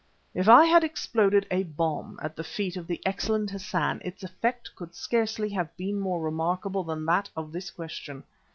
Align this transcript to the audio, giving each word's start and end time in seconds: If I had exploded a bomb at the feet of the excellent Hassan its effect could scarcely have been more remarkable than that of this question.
If 0.33 0.49
I 0.49 0.65
had 0.65 0.83
exploded 0.83 1.45
a 1.51 1.61
bomb 1.61 2.19
at 2.23 2.35
the 2.35 2.43
feet 2.43 2.75
of 2.75 2.87
the 2.87 2.99
excellent 3.05 3.51
Hassan 3.51 4.01
its 4.03 4.23
effect 4.23 4.75
could 4.75 4.95
scarcely 4.95 5.49
have 5.49 5.77
been 5.77 5.99
more 5.99 6.21
remarkable 6.23 6.83
than 6.83 7.05
that 7.05 7.29
of 7.35 7.51
this 7.51 7.69
question. 7.69 8.23